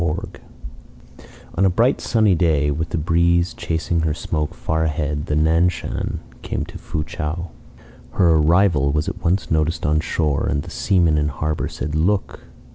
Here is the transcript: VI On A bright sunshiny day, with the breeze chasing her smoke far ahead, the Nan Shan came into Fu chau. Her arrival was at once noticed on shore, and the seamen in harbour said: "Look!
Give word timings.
VI 0.01 0.39
On 1.53 1.63
A 1.63 1.69
bright 1.69 2.01
sunshiny 2.01 2.33
day, 2.33 2.71
with 2.71 2.89
the 2.89 2.97
breeze 2.97 3.53
chasing 3.53 3.99
her 3.99 4.15
smoke 4.15 4.55
far 4.55 4.83
ahead, 4.85 5.27
the 5.27 5.35
Nan 5.35 5.69
Shan 5.69 6.21
came 6.41 6.61
into 6.61 6.79
Fu 6.79 7.03
chau. 7.05 7.51
Her 8.13 8.33
arrival 8.33 8.91
was 8.91 9.07
at 9.07 9.23
once 9.23 9.51
noticed 9.51 9.85
on 9.85 9.99
shore, 9.99 10.47
and 10.47 10.63
the 10.63 10.71
seamen 10.71 11.19
in 11.19 11.27
harbour 11.27 11.67
said: 11.67 11.93
"Look! 11.93 12.39